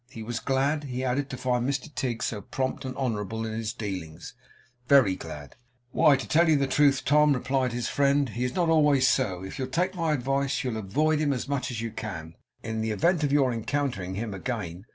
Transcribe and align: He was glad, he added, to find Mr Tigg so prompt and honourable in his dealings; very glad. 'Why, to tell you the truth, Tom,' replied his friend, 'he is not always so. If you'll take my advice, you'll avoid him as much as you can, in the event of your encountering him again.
He 0.09 0.23
was 0.23 0.39
glad, 0.39 0.85
he 0.85 1.03
added, 1.03 1.29
to 1.29 1.37
find 1.37 1.69
Mr 1.69 1.93
Tigg 1.93 2.23
so 2.23 2.41
prompt 2.41 2.85
and 2.85 2.97
honourable 2.97 3.45
in 3.45 3.53
his 3.53 3.71
dealings; 3.71 4.33
very 4.87 5.15
glad. 5.15 5.55
'Why, 5.91 6.15
to 6.15 6.27
tell 6.27 6.49
you 6.49 6.55
the 6.55 6.65
truth, 6.65 7.05
Tom,' 7.05 7.33
replied 7.33 7.71
his 7.71 7.87
friend, 7.87 8.29
'he 8.29 8.43
is 8.43 8.55
not 8.55 8.67
always 8.69 9.07
so. 9.07 9.43
If 9.45 9.59
you'll 9.59 9.67
take 9.67 9.93
my 9.93 10.13
advice, 10.13 10.63
you'll 10.63 10.77
avoid 10.77 11.19
him 11.19 11.31
as 11.31 11.47
much 11.47 11.69
as 11.69 11.81
you 11.81 11.91
can, 11.91 12.33
in 12.63 12.81
the 12.81 12.89
event 12.89 13.23
of 13.23 13.31
your 13.31 13.53
encountering 13.53 14.15
him 14.15 14.33
again. 14.33 14.87